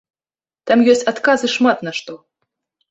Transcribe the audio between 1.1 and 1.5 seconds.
адказы